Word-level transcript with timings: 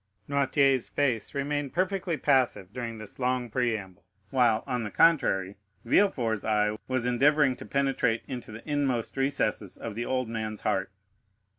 Noirtier's 0.27 0.89
face 0.89 1.35
remained 1.35 1.73
perfectly 1.75 2.17
passive 2.17 2.73
during 2.73 2.97
this 2.97 3.19
long 3.19 3.51
preamble, 3.51 4.03
while, 4.31 4.63
on 4.65 4.81
the 4.83 4.89
contrary, 4.89 5.57
Villefort's 5.85 6.43
eye 6.43 6.75
was 6.87 7.05
endeavoring 7.05 7.55
to 7.57 7.67
penetrate 7.67 8.23
into 8.27 8.51
the 8.51 8.67
inmost 8.67 9.15
recesses 9.15 9.77
of 9.77 9.93
the 9.93 10.05
old 10.07 10.27
man's 10.27 10.61
heart. 10.61 10.89